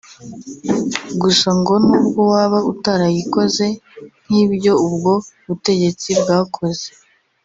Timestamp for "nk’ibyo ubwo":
4.25-5.13